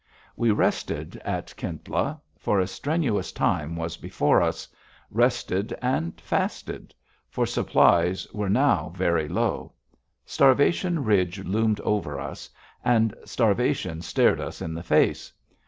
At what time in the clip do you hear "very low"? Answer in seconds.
8.95-9.73